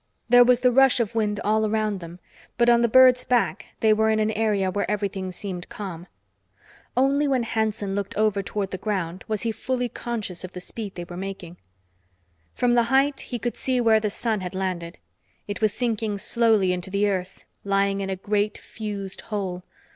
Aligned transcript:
There 0.29 0.43
was 0.43 0.61
the 0.61 0.71
rush 0.71 0.99
of 0.99 1.13
wind 1.13 1.39
all 1.43 1.63
around 1.63 1.99
them, 1.99 2.19
but 2.57 2.71
on 2.71 2.81
the 2.81 2.87
bird's 2.87 3.23
back 3.23 3.67
they 3.81 3.93
were 3.93 4.09
in 4.09 4.17
an 4.19 4.31
area 4.31 4.71
where 4.71 4.89
everything 4.89 5.31
seemed 5.31 5.69
calm. 5.69 6.07
Only 6.97 7.27
when 7.27 7.43
Hanson 7.43 7.93
looked 7.93 8.15
over 8.15 8.41
toward 8.41 8.71
the 8.71 8.79
ground 8.79 9.23
was 9.27 9.43
he 9.43 9.51
fully 9.51 9.89
conscious 9.89 10.43
of 10.43 10.53
the 10.53 10.59
speed 10.59 10.95
they 10.95 11.03
were 11.03 11.17
making. 11.17 11.57
From 12.55 12.73
the 12.73 12.85
height, 12.89 13.21
he 13.21 13.37
could 13.37 13.55
see 13.55 13.79
where 13.79 13.99
the 13.99 14.09
sun 14.09 14.41
had 14.41 14.55
landed. 14.55 14.97
It 15.47 15.61
was 15.61 15.71
sinking 15.71 16.17
slowly 16.17 16.73
into 16.73 16.89
the 16.89 17.07
earth, 17.07 17.43
lying 17.63 18.01
in 18.01 18.09
a 18.09 18.15
great 18.15 18.57
fused 18.57 19.21
hole. 19.25 19.61